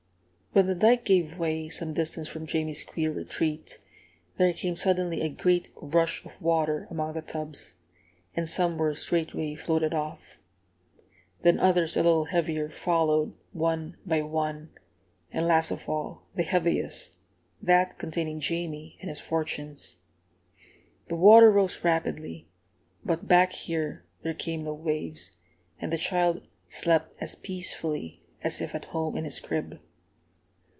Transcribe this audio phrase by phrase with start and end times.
[0.53, 3.79] When the dike gave way, some distance from Jamie's queer retreat,
[4.35, 7.75] there came suddenly a great rush of water among the tubs,
[8.35, 10.39] and some were straightway floated off.
[11.41, 14.71] Then others a little heavier followed, one by one;
[15.31, 17.13] and, last of all, the heaviest,
[17.61, 19.99] that containing Jamie and his fortunes.
[21.07, 22.49] The water rose rapidly,
[23.05, 25.37] but back here there came no waves,
[25.79, 29.79] and the child slept as peacefully as if at home in his crib.